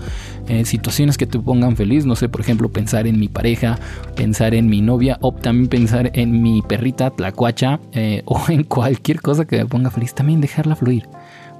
Eh, 0.47 0.65
situaciones 0.65 1.17
que 1.17 1.27
te 1.27 1.39
pongan 1.39 1.75
feliz, 1.75 2.05
no 2.05 2.15
sé, 2.15 2.29
por 2.29 2.41
ejemplo, 2.41 2.69
pensar 2.69 3.07
en 3.07 3.19
mi 3.19 3.27
pareja, 3.27 3.77
pensar 4.15 4.53
en 4.53 4.67
mi 4.67 4.81
novia, 4.81 5.17
o 5.21 5.33
también 5.33 5.67
pensar 5.67 6.11
en 6.13 6.41
mi 6.41 6.61
perrita, 6.61 7.11
tlacuacha, 7.11 7.79
eh, 7.93 8.23
o 8.25 8.41
en 8.49 8.63
cualquier 8.63 9.21
cosa 9.21 9.45
que 9.45 9.57
me 9.57 9.65
ponga 9.65 9.91
feliz, 9.91 10.13
también 10.13 10.41
dejarla 10.41 10.75
fluir 10.75 11.07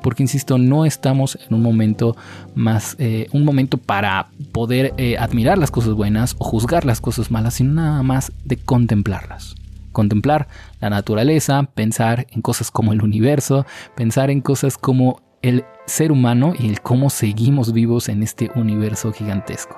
porque 0.01 0.24
insisto, 0.24 0.58
no 0.58 0.86
estamos 0.86 1.38
en 1.48 1.53
un 1.53 1.62
momento 1.62 2.15
más, 2.56 2.96
eh, 3.00 3.27
un 3.32 3.46
momento 3.46 3.77
para 3.77 4.29
poder 4.51 4.94
eh, 4.98 5.18
admirar 5.18 5.58
las 5.58 5.72
cosas 5.72 5.94
buenas 5.94 6.36
o 6.39 6.46
juzgar 6.46 6.86
las 6.86 7.01
cosas 7.01 7.32
malas, 7.32 7.56
sino 7.56 7.74
nada 7.74 8.03
más 8.03 8.32
de 8.46 8.58
contemplarlas. 8.58 9.56
Contemplar 9.91 10.48
la 10.79 10.89
naturaleza, 10.89 11.63
pensar 11.74 12.27
en 12.32 12.41
cosas 12.41 12.72
como 12.72 12.94
el 12.94 13.01
universo, 13.01 13.65
pensar 13.96 14.29
en 14.29 14.41
cosas 14.41 14.77
como 14.77 15.22
el 15.41 15.65
ser 15.86 16.12
humano 16.12 16.53
y 16.58 16.70
el 16.70 16.82
cómo 16.82 17.10
seguimos 17.10 17.74
vivos 17.74 18.10
en 18.10 18.24
este 18.24 18.51
universo 18.56 19.12
gigantesco. 19.12 19.77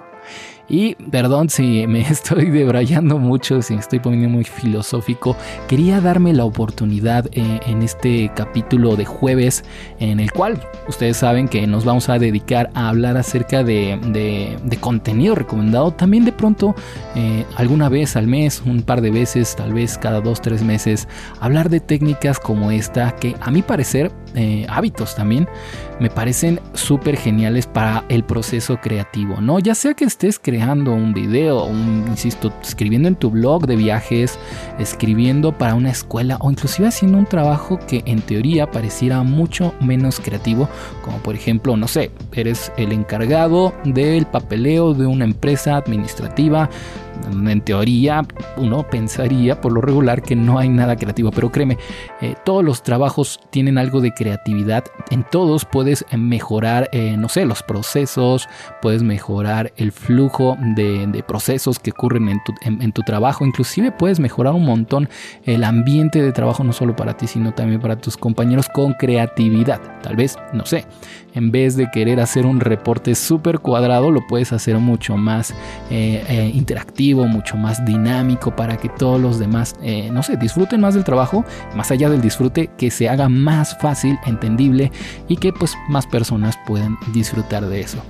Y 0.72 0.96
perdón 0.96 1.50
si 1.50 1.86
me 1.86 2.00
estoy 2.10 2.50
debrayando 2.50 3.18
mucho, 3.18 3.62
si 3.62 3.74
me 3.74 3.82
estoy 3.82 4.00
poniendo 4.00 4.30
muy 4.30 4.46
filosófico, 4.46 5.36
quería 5.68 6.00
darme 6.00 6.32
la 6.32 6.46
oportunidad 6.46 7.26
eh, 7.34 7.60
en 7.68 7.82
este 7.82 8.32
capítulo 8.34 8.96
de 8.96 9.04
jueves 9.04 9.66
en 10.00 10.22
el 10.22 10.32
cual 10.32 10.66
ustedes 10.88 11.18
saben 11.18 11.50
que 11.50 11.68
nos 11.68 11.84
vamos 11.84 12.08
a 12.08 12.18
dedicar 12.20 12.70
a 12.74 12.88
hablar 12.88 13.18
acerca 13.18 13.64
de, 13.66 14.58
contenido 14.80 15.36
recomendado. 15.36 15.92
También 15.92 16.24
de 16.24 16.32
pronto, 16.32 16.74
eh, 17.16 17.46
alguna 17.58 17.90
vez 17.90 18.16
al 18.16 18.28
mes, 18.28 18.64
un 18.66 18.82
par 18.82 19.02
de 19.02 19.12
veces, 19.12 19.54
tal 19.58 19.74
vez 19.74 19.98
cada 19.98 20.22
dos, 20.22 20.40
tres 20.42 20.64
meses, 20.64 21.10
hablar 21.42 21.70
de 21.70 21.82
técnicas 21.82 22.40
como 22.40 22.72
esta 22.72 23.14
que 23.18 23.36
a 23.42 23.52
mi 23.52 23.62
parecer 23.62 24.14
eh, 24.36 24.66
hábitos 24.70 25.16
también 25.16 25.50
me 26.00 26.10
parecen 26.10 26.62
súper 26.74 27.18
geniales 27.18 27.68
para 27.68 28.06
el 28.08 28.24
proceso 28.24 28.80
creativo, 28.80 29.42
¿no? 29.42 29.60
Ya 29.60 29.76
sea 29.76 29.94
que 29.94 30.06
estés 30.06 30.40
creando 30.40 30.61
un 30.70 31.14
video, 31.14 31.66
un, 31.66 32.06
insisto, 32.08 32.54
escribiendo 32.62 33.08
en 33.08 33.16
tu 33.16 33.32
blog 33.32 33.66
de 33.66 33.76
viajes, 33.76 34.38
escribiendo 34.80 35.58
para 35.58 35.74
una 35.76 35.90
escuela 35.90 36.38
o 36.40 36.52
inclusive 36.52 36.88
haciendo 36.88 37.18
un 37.18 37.26
trabajo 37.26 37.80
que 37.88 38.04
en 38.06 38.22
teoría 38.22 38.70
pareciera 38.70 39.24
mucho 39.24 39.74
menos 39.82 40.20
creativo, 40.20 40.70
como 41.04 41.18
por 41.18 41.36
ejemplo, 41.36 41.76
no 41.78 41.88
sé, 41.88 42.12
eres 42.34 42.72
el 42.78 42.92
encargado 42.92 43.74
del 43.86 44.26
papeleo 44.28 44.94
de 44.94 45.08
una 45.08 45.26
empresa 45.26 45.78
administrativa, 45.78 46.70
en 47.30 47.62
teoría 47.62 48.26
uno 48.58 48.88
pensaría 48.90 49.60
por 49.60 49.72
lo 49.72 49.82
regular 49.82 50.22
que 50.22 50.36
no 50.36 50.60
hay 50.60 50.70
nada 50.70 50.96
creativo, 50.96 51.32
pero 51.32 51.52
créeme, 51.52 51.78
eh, 52.22 52.36
todos 52.46 52.64
los 52.64 52.84
trabajos 52.84 53.40
tienen 53.50 53.78
algo 53.78 54.02
de 54.02 54.14
creatividad. 54.14 54.84
En 55.10 55.24
todos 55.24 55.66
puedes 55.66 56.06
mejorar, 56.16 56.90
eh, 56.92 57.16
no 57.18 57.30
sé, 57.30 57.46
los 57.46 57.64
procesos, 57.64 58.48
puedes 58.82 59.04
mejorar 59.04 59.74
el 59.78 59.92
flujo 59.92 60.58
de, 60.76 61.24
procesos 61.28 61.80
que 61.80 61.92
ocurren 61.92 62.30
en 62.62 62.92
tu, 62.92 63.02
trabajo, 63.04 63.46
inclusive 63.46 63.92
puedes 63.92 64.20
mejorar 64.20 64.54
un 64.54 64.66
montón 64.66 65.10
el 65.46 65.64
ambiente 65.64 66.22
de 66.22 66.32
trabajo, 66.32 66.64
no 66.64 66.74
solo 66.74 66.96
para 66.96 67.16
ti, 67.16 67.28
sino 67.28 67.54
también 67.54 67.80
para 67.80 67.96
tus 67.96 68.18
compañeros 68.18 68.68
con 68.70 68.94
creatividad. 68.94 69.80
Tal 70.02 70.16
vez, 70.16 70.38
no 70.54 70.66
sé, 70.66 70.86
en 71.34 71.52
vez 71.52 71.76
de 71.76 71.90
querer 71.92 72.20
hacer 72.20 72.46
un 72.46 72.60
reporte 72.60 73.16
súper 73.16 73.60
cuadrado, 73.60 74.12
lo 74.12 74.26
puedes 74.28 74.52
hacer 74.54 74.78
mucho 74.78 75.18
más 75.18 75.52
eh, 75.90 76.24
eh, 76.28 76.52
mucho 77.14 77.58
más 77.58 77.84
dinámico 77.86 78.56
para 78.56 78.78
que 78.78 78.90
todos 78.90 79.22
los 79.22 79.40
demás, 79.40 79.76
eh, 79.82 80.10
no 80.12 80.24
sé, 80.24 80.38
disfruten 80.38 80.82
más 80.82 80.94
del 80.94 81.04
trabajo, 81.04 81.46
más 81.76 81.92
allá 81.92 82.10
del 82.10 82.22
disfrute, 82.22 82.70
que 82.78 82.92
se 82.92 83.10
haga 83.10 83.30
más 83.30 83.78
fácil, 83.78 84.18
entendible 84.26 84.92
y 85.28 85.38
que 85.38 85.54
pues 85.54 85.76
más 85.90 86.08
personas 86.08 86.58
puedan 86.66 86.98
disfrutar 87.14 87.66
de 87.66 87.82
eso. 87.82 88.02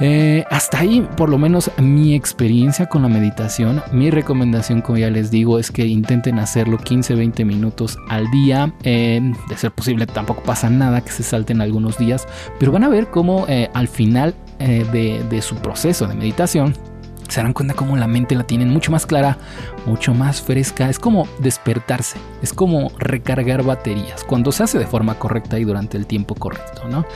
Eh, 0.00 0.44
hasta 0.50 0.80
ahí, 0.80 1.06
por 1.16 1.28
lo 1.28 1.38
menos 1.38 1.70
mi 1.78 2.14
experiencia 2.14 2.86
con 2.86 3.02
la 3.02 3.08
meditación. 3.08 3.82
Mi 3.92 4.10
recomendación, 4.10 4.80
como 4.80 4.98
ya 4.98 5.10
les 5.10 5.30
digo, 5.30 5.60
es 5.60 5.70
que 5.70 5.86
intenten 5.86 6.40
hacerlo 6.40 6.78
15-20 6.78 7.44
minutos 7.44 7.98
al 8.08 8.28
día. 8.30 8.72
Eh, 8.82 9.20
de 9.48 9.56
ser 9.56 9.70
posible, 9.70 10.06
tampoco 10.06 10.42
pasa 10.42 10.68
nada 10.70 11.02
que 11.02 11.12
se 11.12 11.22
salten 11.22 11.60
algunos 11.60 11.98
días, 11.98 12.26
pero 12.58 12.72
van 12.72 12.82
a 12.82 12.88
ver 12.88 13.10
cómo 13.10 13.46
al 13.74 13.88
final 13.88 14.34
de 14.58 15.40
su 15.42 15.56
proceso 15.56 16.06
de 16.06 16.14
meditación 16.14 16.74
se 17.32 17.40
darán 17.40 17.54
cuenta 17.54 17.74
cómo 17.74 17.96
la 17.96 18.06
mente 18.06 18.34
la 18.34 18.44
tienen 18.44 18.68
mucho 18.68 18.92
más 18.92 19.06
clara, 19.06 19.38
mucho 19.86 20.12
más 20.12 20.42
fresca. 20.42 20.90
Es 20.90 20.98
como 20.98 21.26
despertarse, 21.38 22.18
es 22.42 22.52
como 22.52 22.92
recargar 22.98 23.62
baterías 23.62 24.22
cuando 24.24 24.52
se 24.52 24.62
hace 24.62 24.78
de 24.78 24.86
forma 24.86 25.14
correcta 25.18 25.58
y 25.58 25.64
durante 25.64 25.96
el 25.96 26.06
tiempo 26.06 26.34
correcto. 26.34 26.88
¿no? 26.88 27.06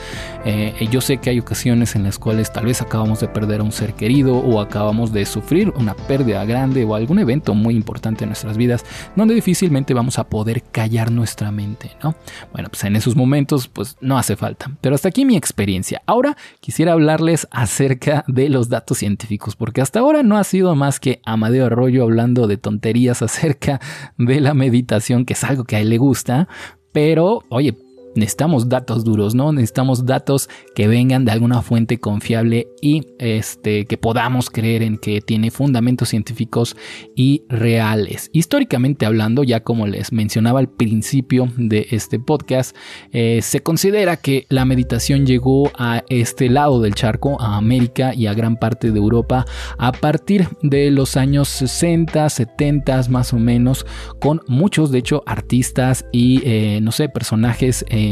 Eh, 0.43 0.87
yo 0.89 1.01
sé 1.01 1.17
que 1.17 1.29
hay 1.29 1.39
ocasiones 1.39 1.95
en 1.95 2.03
las 2.03 2.17
cuales 2.17 2.51
tal 2.51 2.65
vez 2.65 2.81
acabamos 2.81 3.19
de 3.19 3.27
perder 3.27 3.61
a 3.61 3.63
un 3.63 3.71
ser 3.71 3.93
querido 3.93 4.37
o 4.37 4.59
acabamos 4.59 5.13
de 5.13 5.25
sufrir 5.25 5.71
una 5.77 5.93
pérdida 5.93 6.43
grande 6.45 6.83
o 6.83 6.95
algún 6.95 7.19
evento 7.19 7.53
muy 7.53 7.75
importante 7.75 8.23
en 8.23 8.29
nuestras 8.29 8.57
vidas 8.57 8.85
donde 9.15 9.35
difícilmente 9.35 9.93
vamos 9.93 10.17
a 10.17 10.23
poder 10.23 10.63
callar 10.63 11.11
nuestra 11.11 11.51
mente. 11.51 11.91
¿no? 12.03 12.15
Bueno, 12.53 12.69
pues 12.69 12.83
en 12.85 12.95
esos 12.95 13.15
momentos 13.15 13.67
pues 13.67 13.97
no 14.01 14.17
hace 14.17 14.35
falta. 14.35 14.71
Pero 14.81 14.95
hasta 14.95 15.09
aquí 15.09 15.25
mi 15.25 15.37
experiencia. 15.37 16.01
Ahora 16.07 16.35
quisiera 16.59 16.93
hablarles 16.93 17.47
acerca 17.51 18.23
de 18.27 18.49
los 18.49 18.69
datos 18.69 18.97
científicos 18.97 19.55
porque 19.55 19.81
hasta 19.81 19.99
ahora 19.99 20.06
ahora 20.07 20.23
no 20.23 20.37
ha 20.37 20.43
sido 20.43 20.73
más 20.75 20.99
que 20.99 21.21
Amadeo 21.25 21.65
Arroyo 21.65 22.03
hablando 22.03 22.47
de 22.47 22.57
tonterías 22.57 23.21
acerca 23.21 23.79
de 24.17 24.39
la 24.39 24.53
meditación, 24.53 25.25
que 25.25 25.33
es 25.33 25.43
algo 25.43 25.65
que 25.65 25.75
a 25.75 25.79
él 25.81 25.89
le 25.89 25.97
gusta, 25.97 26.47
pero 26.93 27.43
oye, 27.49 27.77
necesitamos 28.17 28.69
datos 28.69 29.03
duros, 29.03 29.35
¿no? 29.35 29.51
Necesitamos 29.53 30.05
datos 30.05 30.49
que 30.75 30.87
vengan 30.87 31.25
de 31.25 31.31
alguna 31.31 31.61
fuente 31.61 31.99
confiable 31.99 32.67
y 32.81 33.03
este, 33.19 33.85
que 33.85 33.97
podamos 33.97 34.49
creer 34.49 34.83
en 34.83 34.97
que 34.97 35.21
tiene 35.21 35.51
fundamentos 35.51 36.09
científicos 36.09 36.75
y 37.15 37.43
reales. 37.49 38.29
Históricamente 38.33 39.05
hablando, 39.05 39.43
ya 39.43 39.61
como 39.61 39.87
les 39.87 40.11
mencionaba 40.11 40.59
al 40.59 40.69
principio 40.69 41.49
de 41.57 41.87
este 41.91 42.19
podcast, 42.19 42.75
eh, 43.11 43.39
se 43.41 43.61
considera 43.61 44.17
que 44.17 44.45
la 44.49 44.65
meditación 44.65 45.25
llegó 45.25 45.71
a 45.77 46.03
este 46.09 46.49
lado 46.49 46.81
del 46.81 46.95
charco, 46.95 47.39
a 47.41 47.57
América 47.57 48.13
y 48.13 48.27
a 48.27 48.33
gran 48.33 48.57
parte 48.57 48.91
de 48.91 48.97
Europa, 48.97 49.45
a 49.77 49.91
partir 49.91 50.47
de 50.61 50.91
los 50.91 51.17
años 51.17 51.47
60, 51.49 52.29
70 52.29 52.87
más 53.09 53.33
o 53.33 53.37
menos, 53.37 53.85
con 54.19 54.41
muchos, 54.47 54.91
de 54.91 54.99
hecho, 54.99 55.23
artistas 55.25 56.05
y, 56.11 56.41
eh, 56.43 56.79
no 56.81 56.91
sé, 56.91 57.09
personajes 57.09 57.85
eh, 57.89 58.06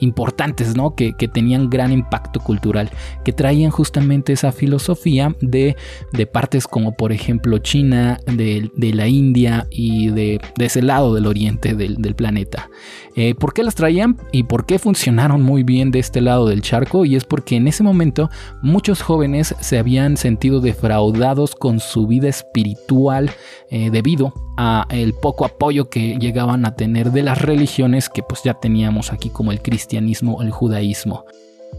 importantes, 0.00 0.76
¿no? 0.76 0.94
Que, 0.94 1.12
tenían 1.28 1.68
gran 1.68 1.92
impacto 1.92 2.40
cultural, 2.40 2.90
que 3.24 3.32
traían 3.32 3.70
justamente 3.70 4.32
esa 4.32 4.50
filosofía 4.52 5.34
de, 5.40 5.76
de 6.12 6.26
partes 6.26 6.66
como 6.66 6.92
por 6.92 7.12
ejemplo 7.12 7.58
China, 7.58 8.18
de, 8.26 8.70
la 8.94 9.08
India 9.08 9.66
y 9.70 10.08
de, 10.08 10.40
ese 10.58 10.82
lado 10.82 11.14
del 11.14 11.26
oriente 11.26 11.74
del, 11.74 12.14
planeta. 12.14 12.70
Eh, 13.14 13.34
¿Por 13.34 13.52
qué 13.52 13.62
las 13.62 13.74
traían 13.74 14.16
y 14.32 14.44
por 14.44 14.64
qué 14.64 14.78
funcionaron 14.78 15.42
muy 15.42 15.62
bien 15.62 15.90
de 15.90 15.98
este 15.98 16.20
lado 16.20 16.48
del 16.48 16.62
charco? 16.62 17.04
Y 17.04 17.14
es 17.14 17.24
porque 17.24 17.56
en 17.56 17.68
ese 17.68 17.82
momento 17.82 18.30
muchos 18.62 19.02
jóvenes 19.02 19.54
se 19.60 19.78
habían 19.78 20.16
sentido 20.16 20.60
defraudados 20.60 21.54
con 21.54 21.80
su 21.80 22.06
vida 22.06 22.28
espiritual 22.28 23.30
eh, 23.70 23.90
debido 23.90 24.32
a 24.58 24.86
el 24.90 25.14
poco 25.14 25.44
apoyo 25.44 25.88
que 25.88 26.18
llegaban 26.18 26.66
a 26.66 26.74
tener 26.74 27.12
de 27.12 27.22
las 27.22 27.40
religiones 27.40 28.08
que 28.08 28.24
pues 28.24 28.42
ya 28.42 28.54
teníamos 28.54 29.12
aquí 29.12 29.30
como 29.30 29.52
el 29.52 29.62
cristianismo 29.62 30.42
el 30.42 30.50
judaísmo. 30.50 31.24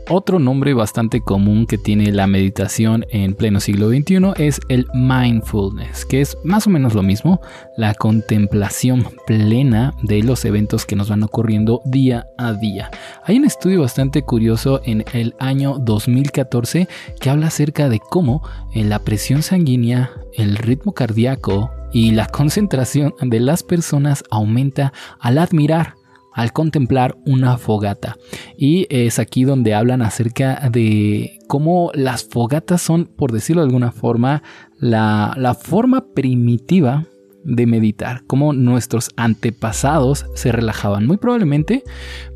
Otro 0.08 0.40
nombre 0.40 0.74
bastante 0.74 1.22
común 1.22 1.68
que 1.68 1.78
tiene 1.78 2.12
la 2.12 2.26
meditación 2.26 3.06
en 3.10 3.36
pleno 3.36 3.60
siglo 3.60 3.90
XXI 3.90 4.34
es 4.38 4.60
el 4.68 4.88
mindfulness, 4.94 6.06
que 6.06 6.22
es 6.22 6.38
más 6.44 6.66
o 6.66 6.72
menos 6.72 6.96
lo 6.96 7.04
mismo, 7.04 7.42
la 7.78 7.94
contemplación 7.94 9.06
plena 9.28 9.94
de 10.02 10.24
los 10.24 10.46
eventos 10.46 10.86
que 10.86 10.96
nos 10.96 11.10
van 11.10 11.22
ocurriendo 11.22 11.82
día 11.86 12.28
a 12.38 12.54
día. 12.54 12.90
Hay 13.24 13.38
un 13.38 13.46
estudio 13.46 13.82
bastante 13.82 14.24
curioso 14.24 14.82
en 14.84 15.06
el 15.14 15.36
año 15.38 15.78
2014 15.80 16.88
que 17.20 17.30
habla 17.30 17.48
acerca 17.48 17.90
de 17.90 18.00
cómo 18.00 18.42
la 18.74 19.00
presión 19.00 19.44
sanguínea, 19.44 20.12
el 20.34 20.56
ritmo 20.56 20.94
cardíaco, 20.94 21.72
y 21.92 22.12
la 22.12 22.28
concentración 22.28 23.14
de 23.22 23.40
las 23.40 23.64
personas 23.64 24.24
aumenta 24.30 24.94
al 25.20 25.38
admirar 25.38 25.96
al 26.32 26.54
contemplar 26.54 27.18
una 27.26 27.58
fogata. 27.58 28.16
Y 28.58 28.88
es 28.90 29.20
aquí 29.20 29.44
donde 29.44 29.74
hablan 29.74 30.02
acerca 30.02 30.70
de 30.72 31.38
cómo 31.48 31.92
las 31.94 32.24
fogatas 32.24 32.82
son, 32.82 33.06
por 33.06 33.32
decirlo 33.32 33.62
de 33.62 33.68
alguna 33.68 33.92
forma, 33.92 34.42
la, 34.78 35.34
la 35.38 35.54
forma 35.54 36.06
primitiva 36.14 37.06
de 37.44 37.66
meditar, 37.66 38.24
cómo 38.28 38.54
nuestros 38.54 39.10
antepasados 39.16 40.26
se 40.36 40.52
relajaban, 40.52 41.08
muy 41.08 41.18
probablemente 41.18 41.84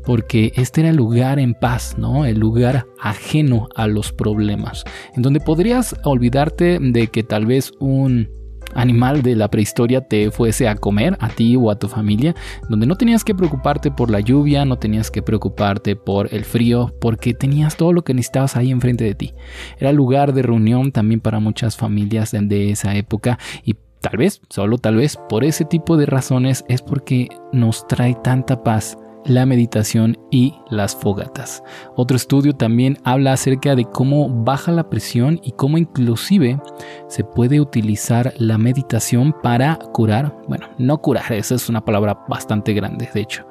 porque 0.04 0.52
este 0.56 0.80
era 0.80 0.90
el 0.90 0.96
lugar 0.96 1.38
en 1.38 1.54
paz, 1.54 1.96
¿no? 1.98 2.24
El 2.24 2.38
lugar 2.38 2.86
ajeno 3.00 3.68
a 3.76 3.86
los 3.86 4.12
problemas, 4.12 4.84
en 5.14 5.22
donde 5.22 5.40
podrías 5.40 5.94
olvidarte 6.04 6.78
de 6.80 7.08
que 7.08 7.22
tal 7.22 7.46
vez 7.46 7.72
un 7.80 8.28
animal 8.74 9.22
de 9.22 9.36
la 9.36 9.48
prehistoria 9.48 10.00
te 10.00 10.30
fuese 10.30 10.68
a 10.68 10.76
comer, 10.76 11.16
a 11.20 11.28
ti 11.28 11.56
o 11.56 11.70
a 11.70 11.78
tu 11.78 11.88
familia, 11.88 12.34
donde 12.68 12.86
no 12.86 12.96
tenías 12.96 13.24
que 13.24 13.34
preocuparte 13.34 13.90
por 13.90 14.10
la 14.10 14.20
lluvia, 14.20 14.64
no 14.64 14.76
tenías 14.78 15.10
que 15.10 15.22
preocuparte 15.22 15.96
por 15.96 16.32
el 16.32 16.44
frío, 16.44 16.94
porque 17.00 17.34
tenías 17.34 17.76
todo 17.76 17.92
lo 17.92 18.02
que 18.04 18.14
necesitabas 18.14 18.56
ahí 18.56 18.70
enfrente 18.70 19.04
de 19.04 19.14
ti. 19.14 19.34
Era 19.78 19.92
lugar 19.92 20.32
de 20.32 20.42
reunión 20.42 20.92
también 20.92 21.20
para 21.20 21.40
muchas 21.40 21.76
familias 21.76 22.32
de 22.32 22.70
esa 22.70 22.94
época 22.94 23.38
y 23.64 23.76
tal 24.00 24.18
vez, 24.18 24.40
solo 24.50 24.78
tal 24.78 24.96
vez, 24.96 25.18
por 25.28 25.44
ese 25.44 25.64
tipo 25.64 25.96
de 25.96 26.06
razones 26.06 26.64
es 26.68 26.82
porque 26.82 27.28
nos 27.52 27.86
trae 27.86 28.14
tanta 28.22 28.62
paz 28.62 28.98
la 29.24 29.46
meditación 29.46 30.18
y 30.30 30.54
las 30.70 30.94
fogatas. 30.94 31.62
Otro 31.96 32.16
estudio 32.16 32.54
también 32.54 32.98
habla 33.04 33.32
acerca 33.32 33.74
de 33.74 33.84
cómo 33.84 34.28
baja 34.28 34.72
la 34.72 34.88
presión 34.90 35.40
y 35.42 35.52
cómo 35.52 35.78
inclusive 35.78 36.60
se 37.08 37.24
puede 37.24 37.60
utilizar 37.60 38.34
la 38.38 38.58
meditación 38.58 39.34
para 39.42 39.76
curar, 39.76 40.36
bueno, 40.48 40.66
no 40.78 40.98
curar, 40.98 41.32
esa 41.32 41.54
es 41.54 41.68
una 41.68 41.84
palabra 41.84 42.24
bastante 42.28 42.72
grande, 42.74 43.08
de 43.12 43.20
hecho, 43.20 43.46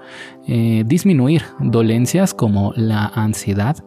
eh, 0.47 0.83
disminuir 0.85 1.43
dolencias 1.59 2.33
como 2.33 2.73
la 2.75 3.07
ansiedad, 3.07 3.77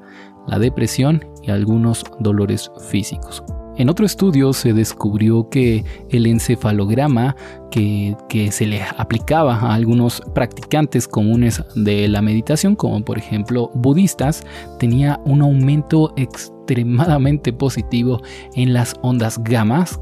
la 0.46 0.58
depresión 0.58 1.24
y 1.42 1.50
algunos 1.50 2.04
dolores 2.20 2.70
físicos. 2.90 3.42
En 3.76 3.90
otro 3.90 4.06
estudio 4.06 4.52
se 4.54 4.72
descubrió 4.72 5.50
que 5.50 5.84
el 6.10 6.26
encefalograma 6.26 7.36
que, 7.70 8.16
se 8.50 8.66
le 8.66 8.82
aplicaba 8.96 9.56
a 9.56 9.74
algunos 9.74 10.22
practicantes 10.34 11.06
comunes 11.06 11.62
de 11.74 12.08
la 12.08 12.22
meditación, 12.22 12.74
como 12.74 13.04
por 13.04 13.18
ejemplo 13.18 13.70
budistas, 13.74 14.44
tenía 14.78 15.20
un 15.26 15.42
aumento 15.42 16.14
extremadamente 16.16 17.52
positivo 17.52 18.22
en 18.54 18.72
las 18.72 18.94
ondas 19.02 19.38
gamas, 19.42 19.98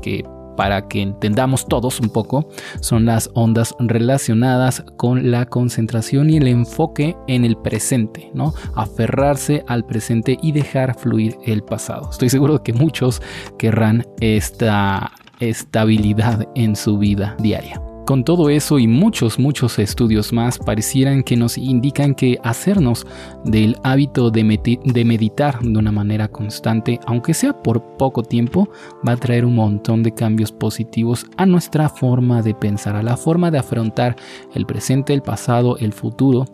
para 0.57 0.89
que 0.89 1.03
entendamos 1.03 1.67
todos 1.67 2.01
un 2.01 2.11
poco, 2.11 2.49
son 2.81 3.07
las 3.07 3.31
ondas 3.35 3.75
relacionadas 3.79 4.85
con 4.97 5.31
la 5.31 5.47
concentración 5.47 6.31
y 6.31 6.39
el 6.39 6.49
enfoque 6.49 7.17
en 7.29 7.45
el 7.45 7.57
presente, 7.57 8.31
¿no? 8.35 8.55
Aferrarse 8.75 9.65
al 9.67 9.85
presente 9.85 10.39
y 10.43 10.53
dejar 10.53 10.99
fluir 10.99 11.37
el 11.45 11.63
pasado. 11.63 12.11
Estoy 12.11 12.29
seguro 12.29 12.63
que 12.63 12.73
muchos 12.73 13.23
querrán 13.59 14.07
esta 14.21 15.13
estabilidad 15.41 16.49
en 16.55 16.77
su 16.77 16.99
vida 16.99 17.37
diaria. 17.39 17.84
Con 18.05 18.23
todo 18.23 18.51
eso 18.51 18.79
y 18.79 18.87
muchos, 18.87 19.39
muchos 19.39 19.79
estudios 19.79 20.31
más 20.31 20.59
parecieran 20.59 21.23
que 21.23 21.39
nos 21.39 21.57
indican 21.57 22.15
que 22.15 22.39
hacernos 22.43 23.07
del 23.45 23.79
hábito 23.83 24.31
de, 24.31 24.45
meditar 24.45 25.59
de 25.63 25.79
una 25.79 25.91
manera 25.91 26.29
constante, 26.29 27.01
aunque 27.07 27.33
sea 27.33 27.63
por 27.63 27.97
poco 27.97 28.23
tiempo, 28.23 28.69
va 29.09 29.13
a 29.13 29.17
traer 29.17 29.47
un 29.47 29.55
montón 29.55 30.03
de 30.03 30.13
cambios 30.13 30.53
positivos 30.53 31.25
a 31.39 31.47
nuestra 31.47 31.89
forma 31.89 32.43
de 32.43 32.55
pensar, 32.55 32.95
a 32.95 33.03
la 33.03 33.17
forma 33.17 33.51
de 33.51 33.59
afrontar 33.59 34.17
el 34.55 34.67
presente, 34.67 35.15
el 35.15 35.23
pasado, 35.23 35.79
el 35.79 35.95
futuro 35.95 36.45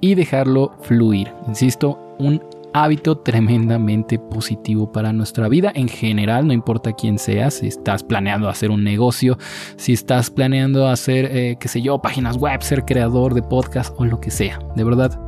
y 0.00 0.16
dejarlo 0.16 0.72
fluir. 0.82 1.32
Insisto, 1.46 2.00
un 2.18 2.42
hábito 2.76 3.16
tremendamente 3.18 4.18
positivo 4.18 4.92
para 4.92 5.12
nuestra 5.12 5.48
vida 5.48 5.72
en 5.74 5.88
general, 5.88 6.46
no 6.46 6.52
importa 6.52 6.92
quién 6.92 7.18
seas, 7.18 7.54
si 7.54 7.68
estás 7.68 8.04
planeando 8.04 8.48
hacer 8.48 8.70
un 8.70 8.84
negocio, 8.84 9.38
si 9.76 9.94
estás 9.94 10.30
planeando 10.30 10.86
hacer, 10.86 11.24
eh, 11.32 11.56
qué 11.58 11.68
sé 11.68 11.80
yo, 11.80 12.00
páginas 12.00 12.36
web, 12.36 12.62
ser 12.62 12.84
creador 12.84 13.32
de 13.32 13.42
podcast 13.42 13.94
o 13.98 14.04
lo 14.04 14.20
que 14.20 14.30
sea. 14.30 14.58
De 14.76 14.84
verdad, 14.84 15.18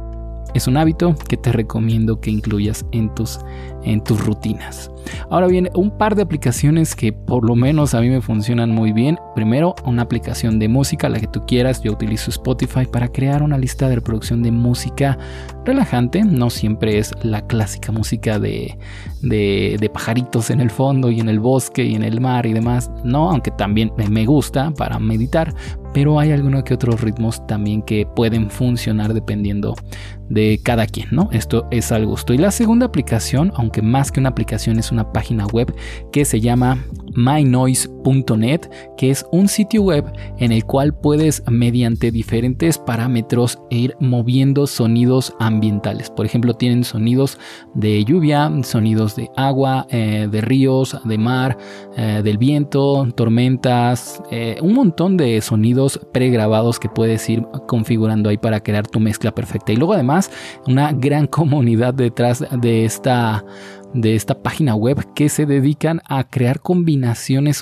es 0.55 0.67
un 0.67 0.76
hábito 0.76 1.14
que 1.28 1.37
te 1.37 1.52
recomiendo 1.52 2.21
que 2.21 2.31
incluyas 2.31 2.85
en 2.93 3.14
tus, 3.14 3.40
en 3.83 4.05
tus 4.05 4.25
rutinas. 4.25 4.90
Ahora 5.31 5.47
bien, 5.47 5.69
un 5.75 5.90
par 5.90 6.14
de 6.14 6.23
aplicaciones 6.23 6.95
que 6.95 7.12
por 7.12 7.47
lo 7.47 7.55
menos 7.55 7.95
a 7.95 8.00
mí 8.00 8.09
me 8.09 8.21
funcionan 8.21 8.71
muy 8.71 8.93
bien. 8.93 9.19
Primero, 9.35 9.75
una 9.85 10.02
aplicación 10.02 10.59
de 10.59 10.69
música, 10.69 11.09
la 11.09 11.21
que 11.21 11.26
tú 11.26 11.45
quieras. 11.47 11.83
Yo 11.83 11.93
utilizo 11.93 12.31
Spotify 12.31 12.87
para 12.90 13.09
crear 13.09 13.43
una 13.43 13.59
lista 13.59 13.88
de 13.88 13.97
reproducción 13.97 14.43
de 14.43 14.50
música 14.50 15.19
relajante. 15.64 16.25
No 16.25 16.50
siempre 16.50 16.99
es 16.99 17.12
la 17.23 17.47
clásica 17.47 17.93
música 17.93 18.38
de, 18.38 18.78
de, 19.23 19.76
de 19.78 19.90
pajaritos 19.90 20.50
en 20.50 20.61
el 20.61 20.71
fondo 20.71 21.11
y 21.11 21.21
en 21.21 21.28
el 21.28 21.40
bosque 21.40 21.85
y 21.85 21.95
en 21.95 22.02
el 22.02 22.21
mar 22.21 22.47
y 22.47 22.52
demás. 22.52 22.90
No, 23.05 23.31
aunque 23.31 23.50
también 23.50 23.93
me 24.11 24.26
gusta 24.26 24.71
para 24.73 24.99
meditar. 24.99 25.55
Pero 25.95 26.21
hay 26.21 26.33
algunos 26.33 26.64
que 26.64 26.75
otros 26.75 27.00
ritmos 27.00 27.45
también 27.47 27.83
que 27.83 28.07
pueden 28.07 28.50
funcionar 28.50 29.14
dependiendo 29.14 29.75
de 30.28 30.61
cada 30.62 30.87
quien, 30.87 31.09
¿no? 31.11 31.31
Esto 31.33 31.67
es 31.71 31.90
al 31.93 32.07
gusto. 32.07 32.35
Y 32.35 32.38
la 32.38 32.50
segunda 32.50 32.87
aplicación, 32.87 33.52
aunque 33.57 33.81
más 33.81 34.12
que 34.12 34.21
una 34.21 34.28
aplicación 34.28 34.78
es 34.78 34.88
una 34.92 35.12
página 35.12 35.47
web 35.47 35.75
que 36.12 36.25
se 36.25 36.40
llama 36.40 36.85
mynoise.net, 37.18 38.60
que 38.96 39.10
es 39.10 39.26
un 39.32 39.48
sitio 39.48 39.82
web 39.82 40.04
en 40.38 40.52
el 40.52 40.64
cual 40.64 40.94
puedes 40.94 41.42
mediante 41.50 42.12
diferentes 42.12 42.78
parámetros 42.78 43.58
ir 43.70 43.96
moviendo 44.00 44.66
sonidos 44.66 45.34
ambientales. 45.40 46.10
Por 46.10 46.25
ejemplo, 46.25 46.54
tienen 46.54 46.84
sonidos 46.84 47.38
de 47.75 48.04
lluvia, 48.04 48.50
sonidos 48.62 49.16
de 49.16 49.28
agua, 49.37 49.87
eh, 49.90 50.28
de 50.30 50.40
ríos, 50.40 50.96
de 51.04 51.18
mar, 51.18 51.58
eh, 51.96 52.20
del 52.22 52.38
viento, 52.38 53.06
tormentas, 53.16 54.22
eh, 54.30 54.58
un 54.62 54.75
montón 54.75 55.16
de 55.16 55.40
sonidos 55.40 56.00
pregrabados 56.12 56.78
que 56.78 56.88
puedes 56.88 57.28
ir 57.28 57.44
configurando 57.66 58.30
ahí 58.30 58.38
para 58.38 58.60
crear 58.60 58.87
tu 58.87 59.00
mezcla 59.00 59.34
perfecta. 59.34 59.72
Y 59.72 59.76
luego 59.76 59.94
además 59.94 60.30
una 60.66 60.92
gran 60.92 61.26
comunidad 61.38 61.94
detrás 61.94 62.44
de 62.60 62.84
esta 62.84 63.44
de 63.94 64.14
esta 64.14 64.42
página 64.42 64.75
web 64.75 65.14
que 65.14 65.30
se 65.30 65.46
dedican 65.46 66.02
a 66.06 66.28
crear 66.28 66.60
combinaciones 66.60 67.07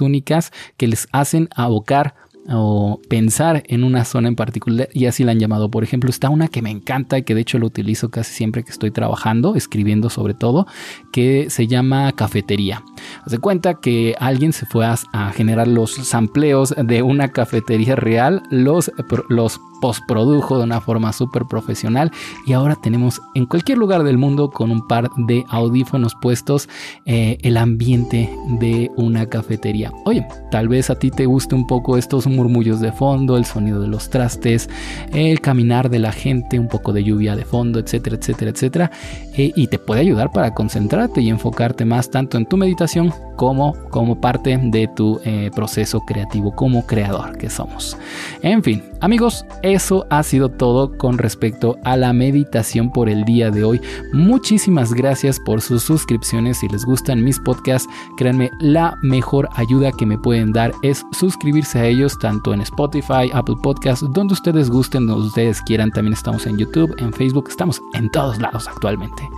únicas 0.01 0.53
que 0.77 0.87
les 0.87 1.09
hacen 1.13 1.49
abocar 1.55 2.15
o 2.49 3.01
pensar 3.09 3.63
en 3.67 3.85
una 3.85 4.05
zona 4.05 4.29
en 4.29 4.37
particular 4.37 4.89
y 4.93 5.07
así 5.07 5.25
la 5.25 5.33
han 5.33 5.41
llamado. 5.41 5.71
Por 5.71 5.83
ejemplo, 5.85 6.11
está 6.11 6.31
una 6.31 6.49
que 6.49 6.63
me 6.63 6.71
encanta 6.71 7.19
y 7.19 7.23
que 7.23 7.35
de 7.35 7.41
hecho 7.41 7.59
lo 7.59 7.67
utilizo 7.67 8.11
casi 8.11 8.33
siempre 8.33 8.63
que 8.63 8.71
estoy 8.71 8.91
trabajando, 8.91 9.55
escribiendo 9.57 10.11
sobre 10.11 10.35
todo, 10.35 10.67
que 11.13 11.51
se 11.51 11.67
llama 11.67 12.13
cafetería. 12.13 12.83
Haz 13.25 13.39
cuenta 13.41 13.75
que 13.75 14.15
alguien 14.19 14.53
se 14.53 14.67
fue 14.67 14.87
a, 14.87 14.97
generar 15.33 15.69
los 15.69 15.95
sampleos 15.95 16.75
de 16.77 17.03
una 17.03 17.29
cafetería 17.29 17.97
real, 17.97 18.43
los, 18.51 18.93
los 19.29 19.61
postprodujo 19.81 20.59
de 20.59 20.65
una 20.65 20.81
forma 20.81 21.13
súper 21.13 21.45
profesional 21.47 22.11
y 22.47 22.53
ahora 22.53 22.77
tenemos 22.77 23.21
en 23.35 23.47
cualquier 23.47 23.79
lugar 23.79 24.03
del 24.03 24.19
mundo 24.19 24.51
con 24.51 24.71
un 24.71 24.87
par 24.87 25.11
de 25.17 25.45
audífonos 25.49 26.15
puestos 26.21 26.69
eh, 27.05 27.39
el 27.43 27.57
ambiente 27.57 28.31
de 28.59 28.91
una 28.97 29.27
cafetería. 29.27 29.93
Oye, 30.05 30.27
tal 30.51 30.69
vez 30.69 30.91
a 30.91 30.99
ti 30.99 31.11
te 31.11 31.27
guste 31.27 31.55
un 31.55 31.67
poco 31.67 31.97
estos 31.97 32.27
murmullos 32.27 32.81
de 32.81 32.93
fondo, 32.93 33.37
el 33.37 33.45
sonido 33.45 33.81
de 33.81 33.89
los 33.89 34.11
trastes, 34.11 34.69
el 35.13 35.41
caminar 35.41 35.91
de 35.91 35.99
la 35.99 36.13
gente, 36.13 36.59
un 36.59 36.69
poco 36.69 36.93
de 36.93 37.05
lluvia 37.05 37.37
de 37.37 37.45
fondo, 37.45 37.79
etcétera, 37.79 38.17
etcétera, 38.17 38.51
etcétera, 38.51 38.91
eh, 39.37 39.53
y 39.55 39.67
te 39.69 39.79
puede 39.79 40.01
ayudar 40.01 40.31
para 40.33 40.55
concentrarte 40.55 41.21
y 41.21 41.29
enfocarte 41.29 41.85
más 41.85 42.11
tanto 42.11 42.37
en 42.37 42.47
tu 42.47 42.57
meditación 42.57 43.13
como, 43.37 43.75
como 43.91 44.21
parte 44.21 44.59
de 44.59 44.89
tu 44.89 45.21
eh, 45.25 45.51
proceso 45.55 46.01
creativo 46.01 46.53
como 46.53 46.87
creador 46.87 47.37
que 47.39 47.51
somos. 47.51 47.97
En 48.43 48.63
fin, 48.63 48.83
amigos, 49.01 49.45
eso 49.67 50.07
ha 50.11 50.23
sido 50.23 50.49
todo 50.49 50.97
con 50.97 51.19
respecto 51.19 51.77
a 51.85 51.97
la 51.97 52.13
meditación 52.13 52.93
por 52.93 53.09
el 53.09 53.25
día 53.25 53.51
de 53.51 53.65
hoy. 53.65 53.81
Muchísimas 54.13 54.95
gracias 54.95 55.41
por 55.41 55.61
sus 55.61 55.83
suscripciones. 55.83 56.59
Si 56.59 56.69
les 56.69 56.85
gustan 56.85 57.23
mis 57.23 57.39
podcasts, 57.41 57.89
créanme, 58.17 58.51
la 58.61 58.97
mejor 59.03 59.49
ayuda 59.55 59.93
que 59.93 60.07
me 60.07 60.19
pueden 60.19 60.53
dar 60.53 60.73
es 60.83 61.05
suscribirse 61.13 61.79
a 61.79 61.87
ellos 61.87 62.19
tanto 62.19 62.55
en 62.55 62.61
Spotify, 62.61 63.31
Apple 63.33 63.57
Podcasts, 63.63 64.07
donde 64.13 64.35
ustedes 64.35 64.71
gusten, 64.71 65.07
donde 65.07 65.27
ustedes 65.27 65.61
quieran. 65.63 65.91
También 65.91 66.13
estamos 66.15 66.47
en 66.47 66.59
YouTube, 66.59 66.95
en 66.99 67.13
Facebook, 67.13 67.47
estamos 67.49 67.81
en 67.95 68.11
todos 68.11 68.41
lados 68.41 68.69
actualmente. 68.69 69.29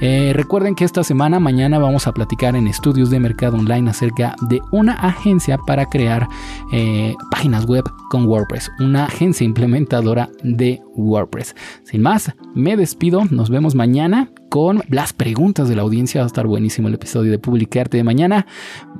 Eh, 0.00 0.32
recuerden 0.34 0.74
que 0.74 0.84
esta 0.84 1.04
semana, 1.04 1.40
mañana, 1.40 1.78
vamos 1.78 2.06
a 2.06 2.12
platicar 2.12 2.56
en 2.56 2.66
estudios 2.66 3.10
de 3.10 3.20
mercado 3.20 3.56
online 3.56 3.90
acerca 3.90 4.34
de 4.42 4.60
una 4.70 4.94
agencia 4.94 5.58
para 5.58 5.86
crear 5.86 6.28
eh, 6.72 7.14
páginas 7.30 7.66
web 7.66 7.84
con 8.10 8.26
WordPress, 8.26 8.70
una 8.80 9.04
agencia 9.04 9.44
implementadora 9.62 10.30
de 10.42 10.82
WordPress. 10.94 11.54
Sin 11.84 12.02
más, 12.02 12.32
me 12.54 12.76
despido, 12.76 13.24
nos 13.30 13.50
vemos 13.50 13.74
mañana 13.74 14.30
con 14.48 14.82
las 14.88 15.12
preguntas 15.12 15.68
de 15.68 15.76
la 15.76 15.82
audiencia, 15.82 16.20
va 16.20 16.24
a 16.24 16.26
estar 16.26 16.46
buenísimo 16.46 16.88
el 16.88 16.94
episodio 16.94 17.30
de 17.30 17.38
Publicarte 17.38 17.96
de 17.96 18.04
mañana. 18.04 18.46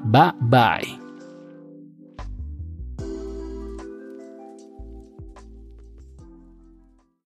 Bye 0.04 0.32
bye. 0.40 1.01